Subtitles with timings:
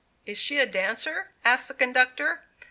[0.25, 2.41] Is she a dancer?" asked the conductor.